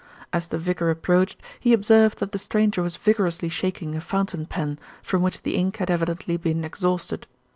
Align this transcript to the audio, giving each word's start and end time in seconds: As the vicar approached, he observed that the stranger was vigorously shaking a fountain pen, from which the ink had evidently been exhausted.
As 0.33 0.47
the 0.47 0.57
vicar 0.57 0.89
approached, 0.89 1.39
he 1.59 1.73
observed 1.73 2.17
that 2.17 2.31
the 2.31 2.39
stranger 2.39 2.81
was 2.81 2.95
vigorously 2.97 3.49
shaking 3.49 3.93
a 3.95 4.01
fountain 4.01 4.47
pen, 4.47 4.79
from 5.03 5.21
which 5.21 5.43
the 5.43 5.53
ink 5.55 5.77
had 5.77 5.91
evidently 5.91 6.37
been 6.37 6.65
exhausted. 6.65 7.27